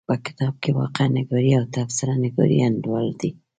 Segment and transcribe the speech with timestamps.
[0.09, 3.31] په کتاب کې واقعه نګاري او تبصره نګاري انډول دي.